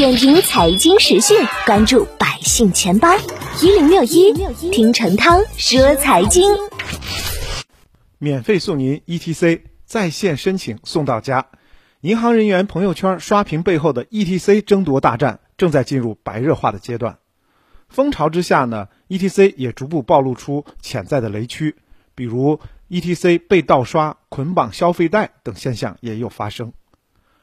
[0.00, 3.14] 点评财经时讯，关注百姓钱包
[3.60, 4.32] 一零六一，
[4.72, 6.50] 听陈涛说财经。
[8.16, 11.48] 免费送您 ETC，在线申请送到家。
[12.00, 17.18] 银行人员朋友圈刷屏背后的 ETC 争夺大战正在进入白热化的阶段。
[17.90, 21.76] 风潮之下呢，ETC 也逐步暴露出潜在的雷区，
[22.14, 22.58] 比如
[22.88, 26.72] ETC 被盗刷、捆绑消费贷等现象也有发生。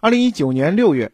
[0.00, 1.12] 二零一九年六月。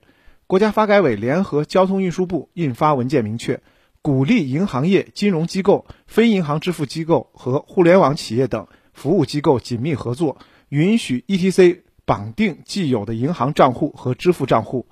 [0.49, 3.61] 国家发改委联合交通运输部印发文件，明确
[4.01, 14.87] 鼓励银行业、金融机构、非银行支付机构和互联网企业等服务机构紧密合作，允许 ETC 绑定既有的银行账户和支付账户，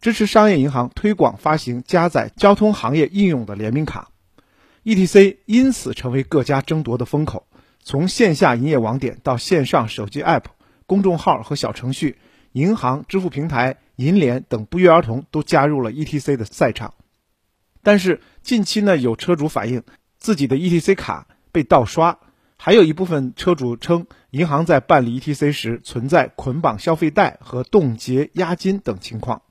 [0.00, 4.10] 支持商业银行推广发行加载交通行业应用的联名卡。
[4.84, 7.48] ETC 因此成为各家争夺的风口，
[7.82, 10.44] 从线下营业网点到线上手机 App、
[10.86, 12.16] 公众号和小程序。
[12.52, 16.94] 银行、支付平台、银联等不约而同都加入了 ETC 的赛场，
[17.82, 19.84] 但是近期呢，有车主反映
[20.18, 22.18] 自己的 ETC 卡被盗刷，
[22.56, 29.42] 还有一部分车主称银行在办理 ETC 时存在捆绑消费贷和冻结押金等情况。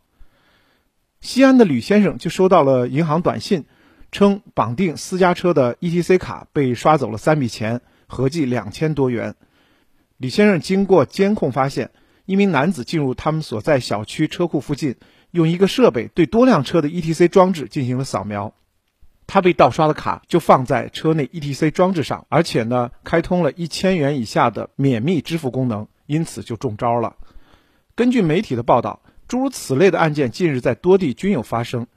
[1.22, 3.64] 西安的吕先生就收到了银行短信，
[4.12, 9.36] 称绑定私家车的 ETC 卡被刷走了三笔钱，合计两千多元。
[10.18, 11.92] 李先生经过监控发现。
[12.26, 14.96] 一名男子进入他们所在小区车库附近，
[15.32, 18.54] 用一个设备对多辆车的 ETC 装置进行了扫描，
[19.28, 27.18] 他被盗刷的卡就放在车内 ETC 装置上，而且呢开通了一千元以下的免密支付功能，因此就中招了。
[27.96, 31.88] 根据媒体的报道，诸如此类的案件近日在多地均有发生。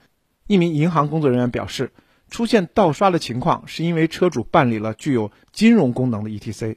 [0.47, 1.91] 一名银行工作人员表示，
[2.29, 6.75] 出现盗刷的情况是因为车主办理了具有金融功能的 ETC。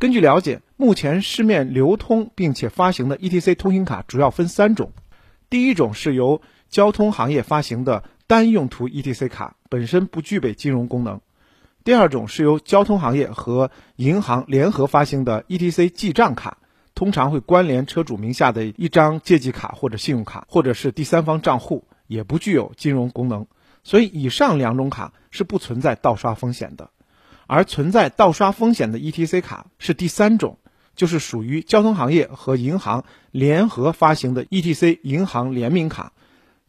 [0.00, 4.92] 根据了解，目前市面流通并且发行的 ETC 通行卡主要分三种。
[5.50, 11.18] 第一种是由交通行业发行的单用途 ETC 卡，本身不具备金融功能；
[11.82, 16.58] 第二种是由交通行业和银行联合发行的 ETC 记账卡，
[16.94, 23.48] 通常会关联车主名下的一张借记卡或者信用卡，或者是第三方账户，也不具有金融功能。
[23.82, 26.90] 所以，以上两种卡是不存在盗刷风险的。
[27.48, 30.58] 而存在盗刷风险的 ETC 卡是第三种，
[30.94, 36.12] 就是属于交通行业和银行联合发行的 ETC 银行联名卡，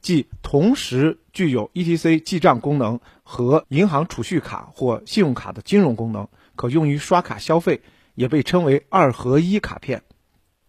[0.01, 7.81] 即同时具有 ETC 记账功能和银行储蓄卡或信用卡的金融功能，可用于刷卡消费，
[8.15, 10.03] 也被称为二合一卡片。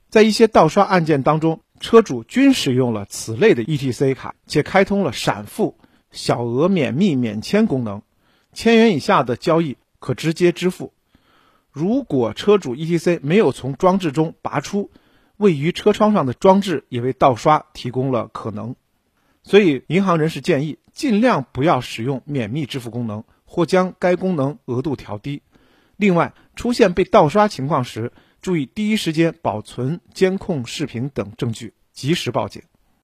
[0.08, 5.78] 在一些盗刷案件当中，车主均使用了此类的 ETC 卡，且开通了闪付、
[6.10, 8.02] 小额免密免签功能，
[8.52, 9.76] 千元以下的交易。
[10.00, 10.92] 可直接支付。
[11.70, 14.90] 如果车主 ETC 没有从装置中拔出，
[15.36, 18.74] 位于车窗上的装置也为盗刷提供了可能。
[19.42, 25.42] 所以，银行人士建议尽量不要使用免密支付功能，或将该功能额度调低。
[25.96, 28.12] 另外，出现被盗刷情况时，
[28.42, 32.62] 注意第一时间保存监控视频等证据，及时报警。